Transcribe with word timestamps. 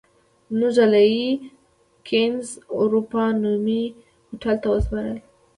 زموږ 0.49 0.71
ډله 0.77 1.01
یې 1.13 1.27
کېنز 2.07 2.45
اروپا 2.79 3.23
نومي 3.41 3.83
هوټل 4.29 4.55
ته 4.61 4.67
وسپارله. 4.71 5.19